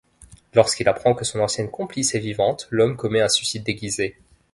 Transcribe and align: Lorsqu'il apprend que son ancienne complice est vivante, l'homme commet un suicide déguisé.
Lorsqu'il 0.55 0.89
apprend 0.89 1.13
que 1.13 1.23
son 1.23 1.41
ancienne 1.41 1.69
complice 1.69 2.15
est 2.15 2.19
vivante, 2.19 2.65
l'homme 2.71 2.97
commet 2.97 3.21
un 3.21 3.29
suicide 3.29 3.61
déguisé. 3.63 4.17